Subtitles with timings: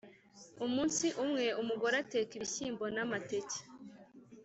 [0.65, 3.59] Umunsi umwe, umugore ateka ibishyimbo n’amateke